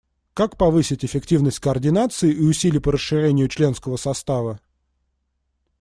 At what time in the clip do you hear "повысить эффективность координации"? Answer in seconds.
0.57-2.33